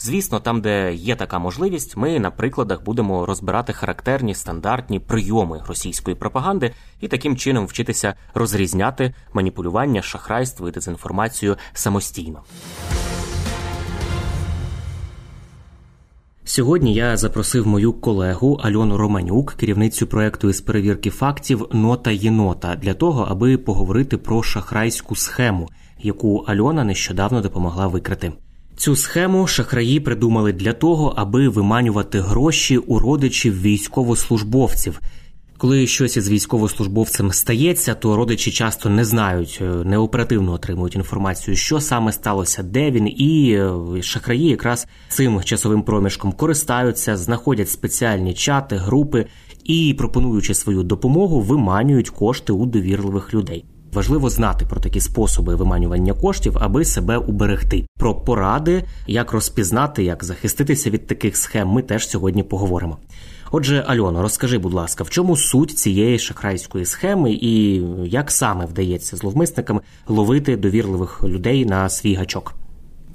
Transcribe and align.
Звісно, 0.00 0.40
там, 0.40 0.60
де 0.60 0.94
є 0.94 1.16
така 1.16 1.38
можливість, 1.38 1.96
ми 1.96 2.18
на 2.18 2.30
прикладах 2.30 2.82
будемо 2.82 3.26
розбирати 3.26 3.72
характерні 3.72 4.34
стандартні 4.34 5.00
прийоми 5.00 5.62
російської 5.68 6.16
пропаганди 6.16 6.74
і 7.00 7.08
таким 7.08 7.36
чином 7.36 7.66
вчитися 7.66 8.14
розрізняти 8.34 9.14
маніпулювання, 9.32 10.02
шахрайство 10.02 10.68
і 10.68 10.72
дезінформацію 10.72 11.56
самостійно. 11.72 12.42
Сьогодні 16.44 16.94
я 16.94 17.16
запросив 17.16 17.66
мою 17.66 17.92
колегу 17.92 18.60
Альону 18.62 18.96
Романюк, 18.96 19.52
керівницю 19.52 20.06
проекту 20.06 20.48
із 20.48 20.60
перевірки 20.60 21.10
фактів 21.10 21.66
Нота 21.72 22.10
єнота, 22.10 22.76
для 22.76 22.94
того, 22.94 23.26
аби 23.30 23.58
поговорити 23.58 24.16
про 24.16 24.42
шахрайську 24.42 25.16
схему, 25.16 25.68
яку 25.98 26.36
Альона 26.38 26.84
нещодавно 26.84 27.40
допомогла 27.40 27.86
викрити. 27.86 28.32
Цю 28.78 28.96
схему 28.96 29.46
шахраї 29.46 30.00
придумали 30.00 30.52
для 30.52 30.72
того, 30.72 31.14
аби 31.16 31.48
виманювати 31.48 32.20
гроші 32.20 32.78
у 32.78 32.98
родичів 32.98 33.62
військовослужбовців. 33.62 35.00
Коли 35.56 35.86
щось 35.86 36.16
із 36.16 36.30
військовослужбовцем 36.30 37.32
стається, 37.32 37.94
то 37.94 38.16
родичі 38.16 38.52
часто 38.52 38.90
не 38.90 39.04
знають, 39.04 39.58
е, 39.62 39.64
неоперативно 39.64 40.52
отримують 40.52 40.94
інформацію, 40.94 41.56
що 41.56 41.80
саме 41.80 42.12
сталося, 42.12 42.62
де 42.62 42.90
він, 42.90 43.08
і 43.08 43.52
е, 43.52 44.02
шахраї 44.02 44.48
якраз 44.48 44.86
цим 45.08 45.42
часовим 45.42 45.82
проміжком 45.82 46.32
користаються, 46.32 47.16
знаходять 47.16 47.70
спеціальні 47.70 48.34
чати, 48.34 48.76
групи 48.76 49.26
і, 49.64 49.94
пропонуючи 49.98 50.54
свою 50.54 50.82
допомогу, 50.82 51.40
виманюють 51.40 52.10
кошти 52.10 52.52
у 52.52 52.66
довірливих 52.66 53.34
людей. 53.34 53.64
Важливо 53.92 54.30
знати 54.30 54.66
про 54.66 54.80
такі 54.80 55.00
способи 55.00 55.54
виманювання 55.54 56.12
коштів, 56.12 56.56
аби 56.60 56.84
себе 56.84 57.16
уберегти. 57.16 57.86
Про 57.98 58.14
поради, 58.14 58.84
як 59.06 59.32
розпізнати, 59.32 60.04
як 60.04 60.24
захиститися 60.24 60.90
від 60.90 61.06
таких 61.06 61.36
схем, 61.36 61.68
ми 61.68 61.82
теж 61.82 62.08
сьогодні 62.08 62.42
поговоримо. 62.42 62.98
Отже, 63.50 63.84
Альоно, 63.86 64.22
розкажи, 64.22 64.58
будь 64.58 64.72
ласка, 64.72 65.04
в 65.04 65.10
чому 65.10 65.36
суть 65.36 65.78
цієї 65.78 66.18
шахрайської 66.18 66.84
схеми 66.84 67.32
і 67.32 67.82
як 68.04 68.30
саме 68.30 68.66
вдається 68.66 69.16
зловмисникам 69.16 69.80
ловити 70.08 70.56
довірливих 70.56 71.24
людей 71.24 71.64
на 71.64 71.88
свій 71.88 72.14
гачок? 72.14 72.54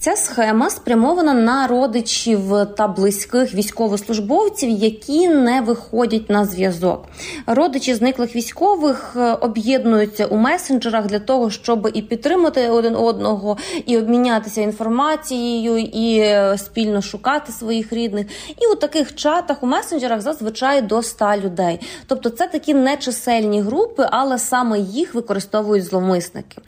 Ця 0.03 0.15
схема 0.15 0.69
спрямована 0.69 1.33
на 1.33 1.67
родичів 1.67 2.41
та 2.77 2.87
близьких 2.87 3.53
військовослужбовців, 3.53 4.69
які 4.69 5.27
не 5.27 5.61
виходять 5.61 6.29
на 6.29 6.45
зв'язок. 6.45 7.05
Родичі 7.47 7.93
зниклих 7.93 8.35
військових 8.35 9.13
е, 9.15 9.33
об'єднуються 9.33 10.25
у 10.25 10.35
месенджерах 10.35 11.05
для 11.05 11.19
того, 11.19 11.49
щоб 11.49 11.89
і 11.93 12.01
підтримати 12.01 12.69
один 12.69 12.95
одного, 12.95 13.57
і 13.85 13.97
обмінятися 13.97 14.61
інформацією, 14.61 15.77
і 15.77 16.19
е, 16.19 16.57
спільно 16.57 17.01
шукати 17.01 17.51
своїх 17.51 17.93
рідних. 17.93 18.27
І 18.61 18.67
у 18.73 18.75
таких 18.75 19.15
чатах 19.15 19.63
у 19.63 19.67
месенджерах 19.67 20.21
зазвичай 20.21 20.81
до 20.81 21.03
100 21.03 21.25
людей. 21.43 21.79
Тобто, 22.07 22.29
це 22.29 22.47
такі 22.47 22.73
нечисельні 22.73 23.61
групи, 23.61 24.07
але 24.11 24.37
саме 24.37 24.79
їх 24.79 25.15
використовують 25.15 25.85
зловмисники. 25.85 26.61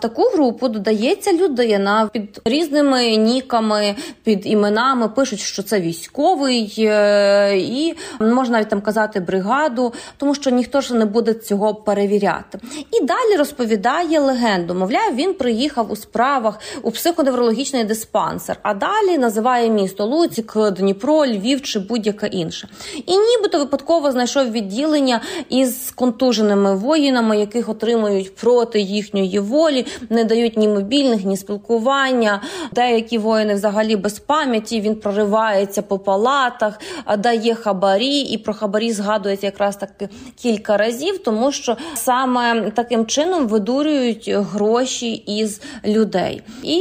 Таку 0.00 0.22
групу 0.22 0.68
додається 0.68 1.32
людина 1.32 2.10
під 2.12 2.40
різними 2.44 2.77
ніками, 3.16 3.94
під 4.24 4.46
іменами, 4.46 5.08
пишуть, 5.08 5.40
що 5.40 5.62
це 5.62 5.80
військовий, 5.80 6.74
е, 6.78 7.58
і 7.58 7.94
можна 8.20 8.52
навіть 8.52 8.68
там 8.68 8.80
казати 8.80 9.20
бригаду, 9.20 9.92
тому 10.16 10.34
що 10.34 10.50
ніхто 10.50 10.80
ж 10.80 10.94
не 10.94 11.04
буде 11.04 11.34
цього 11.34 11.74
перевіряти. 11.74 12.58
І 12.92 13.04
далі 13.04 13.36
розповідає 13.38 14.20
легенду. 14.20 14.74
Мовляв, 14.74 15.14
він 15.14 15.34
приїхав 15.34 15.92
у 15.92 15.96
справах 15.96 16.58
у 16.82 16.90
психоневрологічний 16.90 17.84
диспансер, 17.84 18.56
а 18.62 18.74
далі 18.74 19.18
називає 19.18 19.70
місто 19.70 20.06
Луцьк, 20.06 20.70
Дніпро, 20.70 21.26
Львів 21.26 21.62
чи 21.62 21.78
будь-яке 21.78 22.26
інше. 22.26 22.68
І 23.06 23.16
нібито 23.16 23.58
випадково 23.58 24.10
знайшов 24.12 24.50
відділення 24.50 25.20
із 25.48 25.92
контуженими 25.94 26.76
воїнами, 26.76 27.38
яких 27.38 27.68
отримують 27.68 28.36
проти 28.36 28.80
їхньої 28.80 29.38
волі, 29.38 29.86
не 30.10 30.24
дають 30.24 30.56
ні 30.56 30.68
мобільних, 30.68 31.24
ні 31.24 31.36
спілкування. 31.36 32.42
Деякі 32.72 33.18
воїни 33.18 33.54
взагалі 33.54 33.96
без 33.96 34.18
пам'яті. 34.18 34.80
Він 34.80 34.94
проривається 34.94 35.82
по 35.82 35.98
палатах, 35.98 36.80
дає 37.18 37.54
хабарі, 37.54 38.20
і 38.20 38.38
про 38.38 38.54
хабарі 38.54 38.92
згадується 38.92 39.46
якраз 39.46 39.76
таки 39.76 40.08
кілька 40.36 40.76
разів, 40.76 41.18
тому 41.18 41.52
що 41.52 41.76
саме 41.94 42.70
таким 42.70 43.06
чином 43.06 43.48
видурюють 43.48 44.30
гроші 44.30 45.12
із 45.12 45.60
людей 45.84 46.42
і 46.62 46.80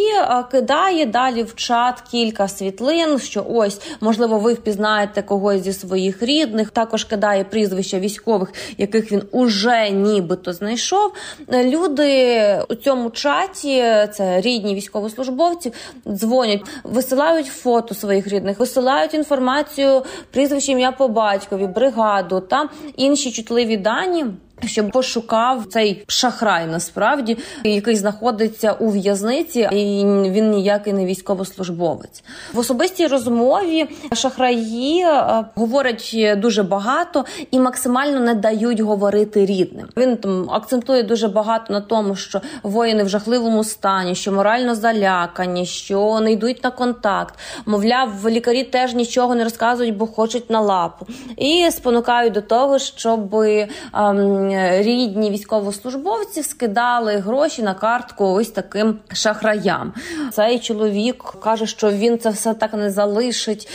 кидає 0.51 1.05
далі 1.05 1.43
в 1.43 1.55
чат 1.55 2.01
кілька 2.11 2.47
світлин. 2.47 3.19
Що 3.19 3.45
ось 3.49 3.81
можливо, 4.01 4.39
ви 4.39 4.53
впізнаєте 4.53 5.21
когось 5.21 5.61
зі 5.61 5.73
своїх 5.73 6.23
рідних. 6.23 6.69
Також 6.69 7.03
кидає 7.03 7.43
прізвища 7.43 7.99
військових, 7.99 8.53
яких 8.77 9.11
він 9.11 9.23
уже 9.31 9.89
нібито 9.89 10.53
знайшов. 10.53 11.11
Люди 11.51 12.61
у 12.69 12.75
цьому 12.75 13.09
чаті 13.09 13.83
це 14.13 14.41
рідні 14.41 14.75
військовослужбовці 14.75 15.73
дзвонять, 16.07 16.61
висилають 16.83 17.47
фото 17.47 17.95
своїх 17.95 18.27
рідних, 18.27 18.59
висилають 18.59 19.13
інформацію, 19.13 20.03
прізвище 20.31 20.71
ім'я 20.71 20.91
по 20.91 21.07
батькові, 21.07 21.67
бригаду 21.67 22.39
та 22.39 22.69
інші 22.95 23.31
чутливі 23.31 23.77
дані. 23.77 24.25
Щоб 24.66 24.91
пошукав 24.91 25.66
цей 25.66 26.03
шахрай, 26.07 26.68
насправді 26.68 27.38
який 27.63 27.95
знаходиться 27.95 28.72
у 28.72 28.90
в'язниці, 28.90 29.59
і 29.72 30.06
він 30.06 30.51
ніякий 30.51 30.94
не 30.94 31.06
військовослужбовець. 31.06 32.23
В 32.53 32.59
особистій 32.59 33.07
розмові 33.07 33.88
шахраї 34.13 35.01
е, 35.01 35.46
говорять 35.56 36.17
дуже 36.38 36.63
багато 36.63 37.25
і 37.51 37.59
максимально 37.59 38.19
не 38.19 38.35
дають 38.35 38.79
говорити 38.79 39.46
рідним. 39.46 39.88
Він 39.97 40.17
там 40.17 40.50
акцентує 40.51 41.03
дуже 41.03 41.28
багато 41.28 41.73
на 41.73 41.81
тому, 41.81 42.16
що 42.16 42.41
воїни 42.63 43.03
в 43.03 43.09
жахливому 43.09 43.63
стані, 43.63 44.16
що 44.16 44.31
морально 44.31 44.75
залякані, 44.75 45.66
що 45.66 46.19
не 46.19 46.31
йдуть 46.31 46.63
на 46.63 46.72
контакт. 46.72 47.40
Мовляв, 47.66 48.29
лікарі 48.29 48.63
теж 48.63 48.94
нічого 48.94 49.35
не 49.35 49.44
розказують, 49.44 49.97
бо 49.97 50.07
хочуть 50.07 50.50
на 50.50 50.59
лапу, 50.59 51.07
і 51.38 51.72
спонукають 51.72 52.34
до 52.34 52.41
того, 52.41 52.79
щоб. 52.79 53.35
Ем, 53.94 54.47
рідні 54.84 55.32
військовослужбовці 55.32 56.44
скидали 56.44 57.17
гроші 57.17 57.64
на 57.64 57.73
картку 57.73 58.26
ось 58.26 58.49
таким 58.49 58.99
шахраям. 59.14 59.94
Цей 60.32 60.59
чоловік 60.59 61.23
каже, 61.44 61.67
що 61.67 61.91
він 61.91 62.20
це 62.20 62.29
все 62.29 62.53
так 62.53 62.73
не 62.73 62.91
залишить. 62.91 63.70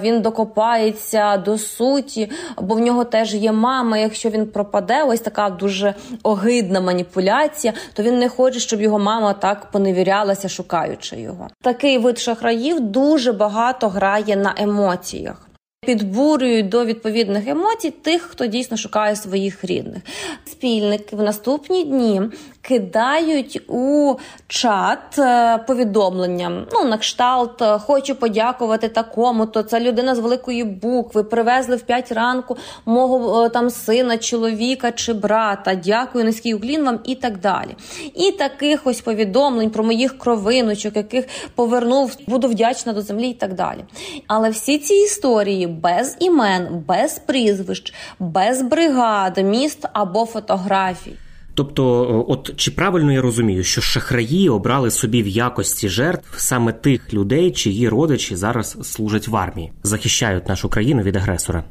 Він 0.00 0.20
докопається 0.20 1.36
до 1.36 1.58
суті, 1.58 2.30
бо 2.58 2.74
в 2.74 2.80
нього 2.80 3.04
теж 3.04 3.34
є 3.34 3.52
мама. 3.52 3.98
Якщо 3.98 4.30
він 4.30 4.46
пропаде, 4.46 5.02
ось 5.02 5.20
така 5.20 5.50
дуже 5.50 5.94
огидна 6.22 6.80
маніпуляція, 6.80 7.72
то 7.94 8.02
він 8.02 8.18
не 8.18 8.28
хоче, 8.28 8.60
щоб 8.60 8.80
його 8.80 8.98
мама 8.98 9.32
так 9.32 9.70
поневірялася, 9.70 10.48
шукаючи 10.48 11.16
його. 11.16 11.48
Такий 11.62 11.98
вид 11.98 12.18
шахраїв 12.18 12.80
дуже 12.80 13.32
багато 13.32 13.88
грає 13.88 14.36
на 14.36 14.54
емоціях. 14.56 15.45
Підбурюють 15.86 16.68
до 16.68 16.84
відповідних 16.84 17.48
емоцій 17.48 17.90
тих, 17.90 18.22
хто 18.22 18.46
дійсно 18.46 18.76
шукає 18.76 19.16
своїх 19.16 19.64
рідних. 19.64 20.02
Спільники 20.44 21.16
в 21.16 21.22
наступні 21.22 21.84
дні 21.84 22.22
кидають 22.68 23.62
у 23.68 24.14
чат 24.48 25.18
е, 25.18 25.58
повідомлення. 25.58 26.66
Ну, 26.72 26.84
на 26.84 26.98
кшталт, 26.98 27.62
е, 27.62 27.78
хочу 27.78 28.14
подякувати 28.14 28.88
такому, 28.88 29.46
то 29.46 29.62
це 29.62 29.80
людина 29.80 30.14
з 30.14 30.18
великої 30.18 30.64
букви. 30.64 31.24
Привезли 31.24 31.76
в 31.76 31.82
5 31.82 32.12
ранку 32.12 32.56
мого 32.86 33.44
е, 33.44 33.48
там 33.48 33.70
сина, 33.70 34.18
чоловіка 34.18 34.92
чи 34.92 35.12
брата. 35.12 35.74
Дякую, 35.74 36.24
низький 36.24 36.54
уклін 36.54 36.84
вам 36.84 36.98
і 37.04 37.14
так 37.14 37.40
далі. 37.40 37.76
І 38.14 38.32
таких 38.32 38.80
ось 38.84 39.00
повідомлень 39.00 39.70
про 39.70 39.84
моїх 39.84 40.18
кровиночок, 40.18 40.96
яких 40.96 41.24
повернув, 41.54 42.16
буду 42.26 42.48
вдячна 42.48 42.92
до 42.92 43.02
землі, 43.02 43.28
і 43.28 43.34
так 43.34 43.54
далі. 43.54 43.84
Але 44.26 44.50
всі 44.50 44.78
ці 44.78 44.94
історії 44.94 45.66
без 45.82 46.16
імен, 46.20 46.84
без 46.88 47.18
прізвищ, 47.18 47.94
без 48.18 48.62
бригад, 48.62 49.38
міст 49.38 49.86
або 49.92 50.26
фотографій. 50.26 51.12
Тобто, 51.54 52.24
от 52.28 52.56
чи 52.56 52.70
правильно 52.70 53.12
я 53.12 53.22
розумію, 53.22 53.64
що 53.64 53.80
шахраї 53.80 54.48
обрали 54.48 54.90
собі 54.90 55.22
в 55.22 55.28
якості 55.28 55.88
жертв 55.88 56.34
саме 56.36 56.72
тих 56.72 57.14
людей, 57.14 57.52
чиї 57.52 57.88
родичі 57.88 58.36
зараз 58.36 58.78
служать 58.82 59.28
в 59.28 59.36
армії, 59.36 59.72
захищають 59.82 60.48
нашу 60.48 60.68
країну 60.68 61.02
від 61.02 61.16
агресора? 61.16 61.64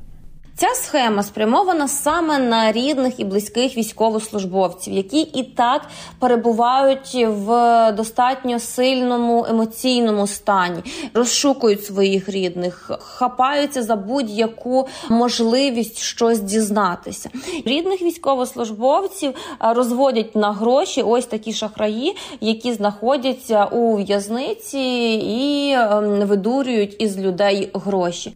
Ця 0.57 0.67
схема 0.67 1.23
спрямована 1.23 1.87
саме 1.87 2.39
на 2.39 2.71
рідних 2.71 3.19
і 3.19 3.25
близьких 3.25 3.77
військовослужбовців, 3.77 4.93
які 4.93 5.19
і 5.19 5.43
так 5.43 5.81
перебувають 6.19 7.25
в 7.27 7.91
достатньо 7.91 8.59
сильному 8.59 9.45
емоційному 9.49 10.27
стані, 10.27 10.83
розшукують 11.13 11.85
своїх 11.85 12.29
рідних, 12.29 12.91
хапаються 12.99 13.83
за 13.83 13.95
будь-яку 13.95 14.87
можливість 15.09 15.97
щось 15.97 16.39
дізнатися. 16.39 17.29
Рідних 17.65 18.01
військовослужбовців 18.01 19.33
розводять 19.59 20.35
на 20.35 20.53
гроші 20.53 21.01
ось 21.01 21.25
такі 21.25 21.53
шахраї, 21.53 22.15
які 22.41 22.73
знаходяться 22.73 23.65
у 23.65 23.95
в'язниці 23.95 24.79
і 25.27 25.71
ем, 25.71 26.19
видурюють 26.19 26.95
із 26.99 27.19
людей 27.19 27.69
гроші. 27.73 28.33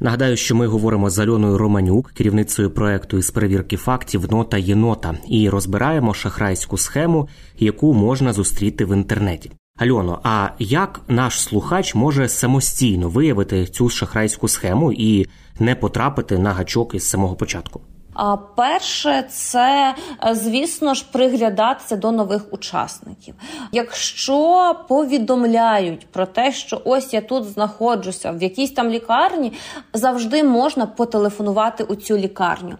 Нагадаю, 0.00 0.36
що 0.36 0.54
ми 0.54 0.66
говоримо 0.66 1.10
з 1.10 1.18
Альоною 1.18 1.58
Романюк, 1.58 2.10
керівницею 2.10 2.70
проекту 2.70 3.18
із 3.18 3.30
перевірки 3.30 3.76
фактів 3.76 4.32
Нота 4.32 4.58
єнота, 4.58 5.14
і 5.28 5.48
розбираємо 5.48 6.14
шахрайську 6.14 6.78
схему, 6.78 7.28
яку 7.58 7.94
можна 7.94 8.32
зустріти 8.32 8.84
в 8.84 8.96
інтернеті. 8.96 9.50
Альоно, 9.78 10.20
а 10.22 10.48
як 10.58 11.00
наш 11.08 11.40
слухач 11.40 11.94
може 11.94 12.28
самостійно 12.28 13.08
виявити 13.08 13.66
цю 13.66 13.88
шахрайську 13.88 14.48
схему 14.48 14.92
і 14.92 15.26
не 15.58 15.74
потрапити 15.74 16.38
на 16.38 16.52
гачок 16.52 16.94
із 16.94 17.02
самого 17.02 17.34
початку? 17.34 17.80
А 18.14 18.36
перше, 18.36 19.24
це 19.30 19.94
е, 20.24 20.34
звісно 20.34 20.94
ж 20.94 21.04
приглядатися 21.12 21.96
до 21.96 22.12
нових 22.12 22.42
учасників. 22.50 23.34
Якщо 23.72 24.74
повідомляють 24.88 26.06
про 26.06 26.26
те, 26.26 26.52
що 26.52 26.80
ось 26.84 27.14
я 27.14 27.20
тут 27.20 27.44
знаходжуся 27.44 28.30
в 28.30 28.42
якійсь 28.42 28.72
там 28.72 28.88
лікарні, 28.88 29.52
завжди 29.92 30.44
можна 30.44 30.86
потелефонувати 30.86 31.84
у 31.84 31.94
цю 31.94 32.16
лікарню. 32.16 32.76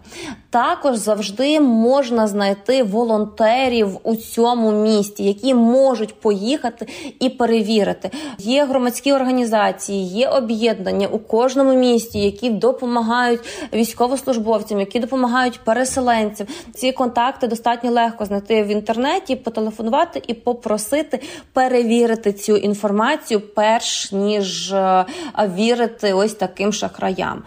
Також 0.49 0.95
завжди 0.95 1.59
можна 1.59 2.27
знайти 2.27 2.83
волонтерів 2.83 3.99
у 4.03 4.15
цьому 4.15 4.71
місті, 4.71 5.23
які 5.23 5.53
можуть 5.53 6.21
поїхати 6.21 6.87
і 7.19 7.29
перевірити. 7.29 8.11
Є 8.37 8.65
громадські 8.65 9.13
організації, 9.13 10.07
є 10.07 10.29
об'єднання 10.29 11.07
у 11.07 11.19
кожному 11.19 11.73
місті, 11.73 12.19
які 12.19 12.49
допомагають 12.49 13.41
військовослужбовцям, 13.73 14.79
які 14.79 14.99
допомагають 14.99 15.24
переселенцям. 15.57 16.47
Ці 16.73 16.91
контакти 16.91 17.47
достатньо 17.47 17.91
легко 17.91 18.25
знайти 18.25 18.63
в 18.63 18.67
інтернеті, 18.67 19.35
потелефонувати 19.35 20.21
і 20.27 20.33
попросити 20.33 21.21
перевірити 21.53 22.33
цю 22.33 22.55
інформацію, 22.55 23.39
перш 23.39 24.11
ніж 24.11 24.73
е, 24.73 25.05
вірити 25.39 26.13
ось 26.13 26.33
таким 26.33 26.73
шахраям. 26.73 27.43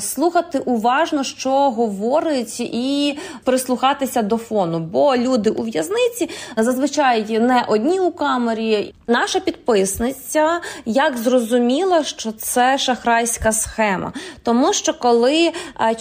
Слухати 0.00 0.58
уважно, 0.58 1.24
що 1.24 1.70
говорить, 1.70 2.60
і 2.60 3.18
прислухатися 3.44 4.22
до 4.22 4.36
фону, 4.36 4.78
бо 4.78 5.16
люди 5.16 5.50
у 5.50 5.62
в'язниці 5.62 6.30
зазвичай 6.56 7.38
не 7.38 7.64
одні 7.68 8.00
у 8.00 8.10
камері. 8.10 8.94
Наша 9.06 9.40
підписниця 9.40 10.60
як 10.84 11.16
зрозуміла, 11.16 12.04
що 12.04 12.32
це 12.32 12.78
шахрайська 12.78 13.52
схема, 13.52 14.12
тому 14.42 14.72
що 14.72 14.94
коли 14.94 15.52
е, 15.80 15.94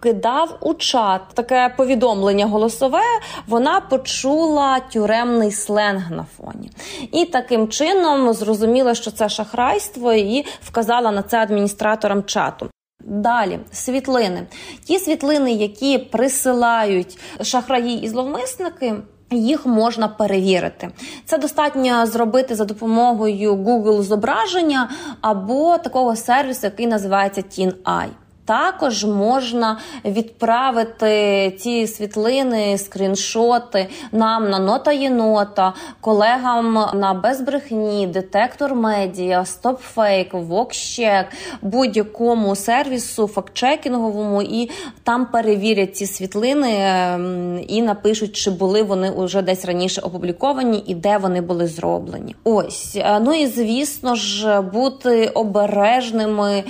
кидав 0.00 0.56
у 0.60 0.74
чат 0.74 1.20
таке 1.34 1.74
повідомлення 1.76 2.46
голосове, 2.46 3.02
вона 3.46 3.80
почула 3.80 4.80
тюремний 4.80 5.52
сленг 5.52 6.10
на 6.10 6.26
фоні, 6.36 6.70
і 7.12 7.24
таким 7.24 7.68
чином 7.68 8.32
зрозуміла, 8.32 8.94
що 8.94 9.10
це 9.10 9.28
шахрайство, 9.28 10.12
і 10.12 10.44
вказала 10.62 11.10
на 11.10 11.22
це 11.22 11.38
адміністраторам 11.38 12.24
чату. 12.24 12.68
Далі 13.04 13.58
світлини. 13.72 14.46
Ті 14.84 14.98
світлини, 14.98 15.52
які 15.52 15.98
присилають 15.98 17.18
шахраї 17.42 18.02
і 18.02 18.08
зловмисники. 18.08 18.94
Їх 19.30 19.66
можна 19.66 20.08
перевірити. 20.08 20.90
Це 21.24 21.38
достатньо 21.38 22.06
зробити 22.06 22.54
за 22.54 22.64
допомогою 22.64 23.54
Google 23.54 24.02
зображення 24.02 24.90
або 25.20 25.78
такого 25.78 26.16
сервісу, 26.16 26.66
який 26.66 26.86
називається 26.86 27.40
TinEye. 27.40 28.08
Також 28.44 29.04
можна 29.04 29.78
відправити 30.04 31.50
ці 31.58 31.86
світлини, 31.86 32.78
скріншоти 32.78 33.88
нам 34.12 34.50
на 34.50 34.58
нота 34.58 34.92
єнота, 34.92 35.72
колегам 36.00 36.72
на 36.94 37.14
безбрехні, 37.14 38.06
детектор 38.06 38.74
медіа, 38.74 39.44
стопфейк, 39.44 40.34
вокщек, 40.34 41.26
будь-якому 41.62 42.56
сервісу, 42.56 43.26
фактчекінговому, 43.26 44.42
і 44.42 44.70
там 45.04 45.26
перевірять 45.26 45.96
ці 45.96 46.06
світлини 46.06 46.76
ем, 46.78 47.60
і 47.68 47.82
напишуть, 47.82 48.32
чи 48.32 48.50
були 48.50 48.82
вони 48.82 49.12
вже 49.16 49.42
десь 49.42 49.64
раніше 49.64 50.00
опубліковані 50.00 50.84
і 50.86 50.94
де 50.94 51.18
вони 51.18 51.40
були 51.40 51.66
зроблені. 51.66 52.36
Ось 52.44 52.96
е, 52.96 53.20
ну 53.20 53.34
і 53.34 53.46
звісно 53.46 54.14
ж 54.14 54.60
бути 54.60 55.28
обережними 55.28 56.64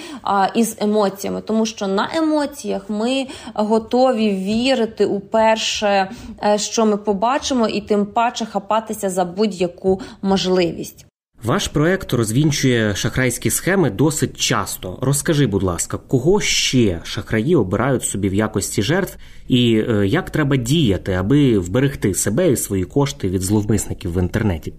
із 0.54 0.76
емоціями, 0.80 1.40
тому 1.40 1.61
що 1.66 1.86
на 1.86 2.10
емоціях 2.14 2.82
ми 2.88 3.26
готові 3.54 4.30
вірити 4.30 5.06
у 5.06 5.20
перше, 5.20 6.10
е, 6.44 6.58
що 6.58 6.86
ми 6.86 6.96
побачимо, 6.96 7.68
і 7.68 7.80
тим 7.80 8.06
паче 8.06 8.46
хапатися 8.46 9.10
за 9.10 9.24
будь-яку 9.24 10.00
можливість. 10.22 11.06
Ваш 11.42 11.68
проект 11.68 12.12
розвінчує 12.12 12.94
шахрайські 12.94 13.50
схеми 13.50 13.90
досить 13.90 14.36
часто. 14.36 14.98
Розкажи, 15.00 15.46
будь 15.46 15.62
ласка, 15.62 15.98
кого 16.08 16.40
ще 16.40 17.00
шахраї 17.04 17.56
обирають 17.56 18.04
собі 18.04 18.28
в 18.28 18.34
якості 18.34 18.82
жертв, 18.82 19.16
і 19.48 19.84
е, 19.88 20.06
як 20.06 20.30
треба 20.30 20.56
діяти, 20.56 21.12
аби 21.12 21.58
вберегти 21.58 22.14
себе 22.14 22.50
і 22.50 22.56
свої 22.56 22.84
кошти 22.84 23.28
від 23.28 23.42
зловмисників 23.42 24.14
в 24.14 24.22
інтернеті? 24.22 24.72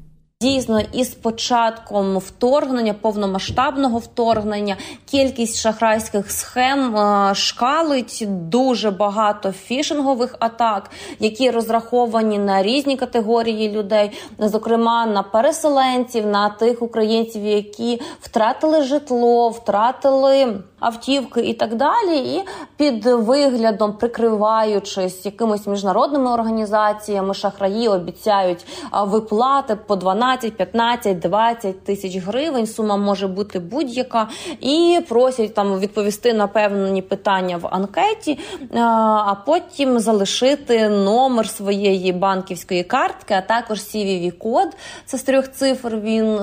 Дійсно, 0.44 0.82
із 0.94 1.10
початком 1.10 2.18
вторгнення, 2.18 2.94
повномасштабного 2.94 3.98
вторгнення, 3.98 4.76
кількість 5.06 5.60
шахрайських 5.60 6.32
схем 6.32 6.98
е, 6.98 7.36
шкалить 7.36 8.24
дуже 8.28 8.92
багато 8.92 9.52
фішингових 9.52 10.36
атак, 10.40 10.90
які 11.20 11.52
розраховані 11.52 12.40
на 12.40 12.64
різні 12.64 12.98
категорії 12.98 13.72
людей, 13.72 14.12
зокрема 14.40 15.06
на 15.06 15.24
переселенців, 15.24 16.28
на 16.28 16.50
тих 16.50 16.82
українців, 16.82 17.46
які 17.46 18.02
втратили 18.22 18.82
житло, 18.82 19.50
втратили 19.50 20.58
автівки 20.84 21.42
і 21.42 21.54
так 21.54 21.76
далі. 21.76 22.18
І 22.18 22.44
під 22.78 23.06
виглядом, 23.06 23.94
прикриваючись 23.94 25.26
якимись 25.26 25.68
міжнародними 25.68 26.32
організаціями, 26.32 27.34
шахраї 27.34 27.88
обіцяють 27.88 28.66
виплати 28.92 29.76
по 29.76 29.96
12, 29.96 30.33
15, 30.42 31.20
20 31.20 31.84
тисяч 31.84 32.18
гривень. 32.18 32.68
Сума 32.68 32.98
може 32.98 33.28
бути 33.28 33.60
будь-яка, 33.60 34.30
і 34.62 35.00
просять 35.10 35.54
там 35.54 35.80
відповісти 35.80 36.34
на 36.34 36.48
певні 36.48 37.02
питання 37.02 37.58
в 37.58 37.68
анкеті, 37.68 38.40
а 38.74 39.36
потім 39.46 40.00
залишити 40.00 40.90
номер 40.90 41.50
своєї 41.50 42.12
банківської 42.12 42.84
картки, 42.84 43.34
а 43.34 43.42
також 43.42 43.80
cvv 43.80 44.32
код 44.32 44.68
це 45.06 45.18
з 45.18 45.24
трьох 45.24 45.52
цифр. 45.52 45.96
Він 46.04 46.40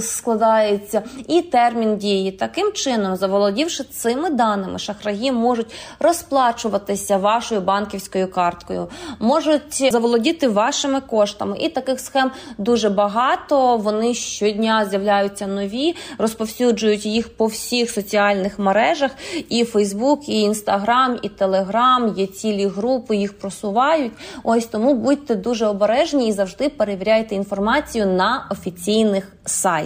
складається, 0.00 1.02
і 1.28 1.42
термін 1.42 1.96
дії. 1.96 2.32
Таким 2.32 2.72
чином, 2.72 3.16
заволодівши 3.16 3.84
цими 3.84 4.30
даними, 4.30 4.78
шахраї 4.78 5.32
можуть 5.32 5.72
розплачуватися 6.00 7.16
вашою 7.16 7.60
банківською 7.60 8.30
карткою, 8.30 8.88
можуть 9.18 9.92
заволодіти 9.92 10.48
вашими 10.48 11.00
коштами. 11.00 11.58
І 11.58 11.68
таких 11.68 12.00
схем 12.00 12.30
дуже 12.58 12.90
багато. 12.90 13.76
Вони 13.76 14.14
щодня 14.14 14.86
з'являються 14.90 15.46
нові, 15.46 15.94
розповсюджують 16.18 17.06
їх 17.06 17.36
по 17.36 17.46
всіх 17.46 17.90
соціальних 17.90 18.58
мережах. 18.58 19.10
І 19.48 19.64
Фейсбук, 19.64 20.28
і 20.28 20.40
Інстаграм, 20.40 21.18
і 21.22 21.28
Телеграм, 21.28 22.14
є 22.16 22.26
цілі 22.26 22.66
групи, 22.66 23.16
їх 23.16 23.38
просувають. 23.38 24.12
Ось 24.44 24.66
тому 24.66 24.94
будьте 24.94 25.34
дуже 25.34 25.66
обережні 25.66 26.28
і 26.28 26.32
завжди 26.32 26.68
перевіряйте 26.68 27.34
інформацію 27.34 28.06
на 28.06 28.46
офіційних 28.50 29.32
сайтах. 29.44 29.79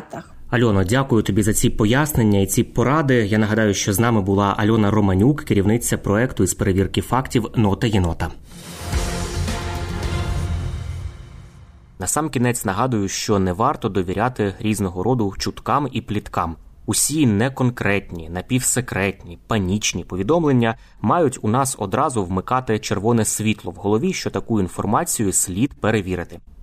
Альоно, 0.50 0.84
дякую 0.84 1.22
тобі 1.22 1.42
за 1.42 1.52
ці 1.52 1.70
пояснення 1.70 2.40
і 2.40 2.46
ці 2.46 2.62
поради. 2.62 3.14
Я 3.14 3.38
нагадаю, 3.38 3.74
що 3.74 3.92
з 3.92 3.98
нами 4.00 4.22
була 4.22 4.54
Альона 4.58 4.90
Романюк, 4.90 5.42
керівниця 5.42 5.98
проекту 5.98 6.44
із 6.44 6.54
перевірки 6.54 7.00
фактів 7.00 7.46
Нота 7.56 7.86
єнота. 7.86 8.30
Насамкінець 11.98 12.64
нагадую, 12.64 13.08
що 13.08 13.38
не 13.38 13.52
варто 13.52 13.88
довіряти 13.88 14.54
різного 14.60 15.02
роду 15.02 15.34
чуткам 15.38 15.88
і 15.92 16.00
пліткам. 16.00 16.56
Усі 16.86 17.26
неконкретні, 17.26 18.28
напівсекретні, 18.28 19.38
панічні 19.46 20.04
повідомлення 20.04 20.76
мають 21.00 21.38
у 21.42 21.48
нас 21.48 21.76
одразу 21.78 22.24
вмикати 22.24 22.78
червоне 22.78 23.24
світло 23.24 23.70
в 23.70 23.74
голові, 23.74 24.12
що 24.12 24.30
таку 24.30 24.60
інформацію 24.60 25.32
слід 25.32 25.74
перевірити. 25.80 26.40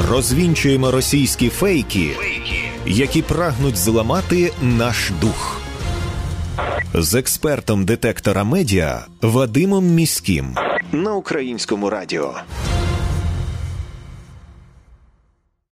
Розвінчуємо 0.00 0.90
російські 0.90 1.48
фейки, 1.48 2.10
які 2.86 3.22
прагнуть 3.22 3.76
зламати 3.76 4.52
наш 4.62 5.10
дух. 5.20 5.60
З 6.94 7.14
експертом 7.14 7.84
детектора 7.84 8.44
медіа 8.44 9.06
Вадимом 9.22 9.84
Міським. 9.86 10.56
На 10.92 11.14
українському 11.14 11.90
радіо. 11.90 12.34